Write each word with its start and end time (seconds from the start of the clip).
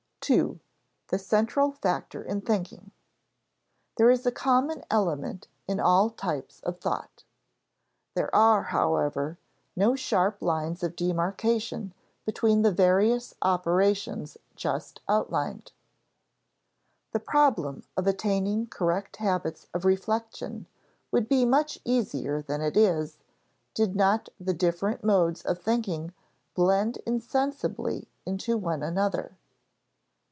§2. 0.23 0.59
The 1.07 1.17
Central 1.17 1.71
Factor 1.71 2.21
in 2.23 2.41
Thinking 2.41 2.91
[Sidenote: 2.91 3.91
There 3.97 4.11
is 4.11 4.23
a 4.27 4.31
common 4.31 4.83
element 4.91 5.47
in 5.67 5.79
all 5.79 6.11
types 6.11 6.59
of 6.61 6.79
thought:] 6.79 7.23
There 8.13 8.33
are, 8.33 8.61
however, 8.65 9.39
no 9.75 9.95
sharp 9.95 10.39
lines 10.43 10.83
of 10.83 10.95
demarcation 10.95 11.95
between 12.23 12.61
the 12.61 12.71
various 12.71 13.33
operations 13.41 14.37
just 14.55 15.01
outlined. 15.09 15.71
The 17.13 17.19
problem 17.19 17.83
of 17.97 18.05
attaining 18.05 18.67
correct 18.67 19.17
habits 19.17 19.65
of 19.73 19.85
reflection 19.85 20.67
would 21.11 21.27
be 21.27 21.45
much 21.45 21.79
easier 21.83 22.43
than 22.43 22.61
it 22.61 22.77
is, 22.77 23.17
did 23.73 23.95
not 23.95 24.29
the 24.39 24.53
different 24.53 25.03
modes 25.03 25.41
of 25.41 25.57
thinking 25.59 26.13
blend 26.53 26.97
insensibly 27.07 28.07
into 28.23 28.55
one 28.55 28.83
another. 28.83 29.35